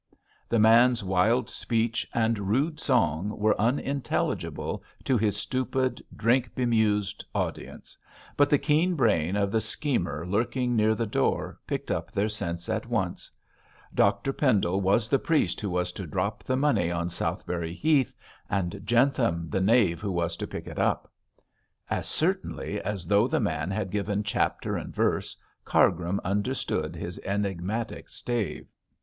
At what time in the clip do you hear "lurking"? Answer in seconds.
10.25-10.75